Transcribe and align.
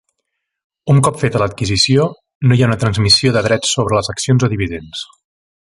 Un 0.93 1.01
cop 1.07 1.19
feta 1.23 1.41
l'adquisició, 1.43 2.07
no 2.49 2.57
hi 2.59 2.63
ha 2.65 2.71
una 2.71 2.79
transmissió 2.87 3.37
de 3.37 3.47
drets 3.49 3.77
sobres 3.77 3.99
les 4.01 4.13
accions 4.15 4.49
o 4.49 4.55
dividends. 4.57 5.09